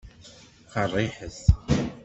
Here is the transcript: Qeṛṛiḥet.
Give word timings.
Qeṛṛiḥet. 0.71 1.39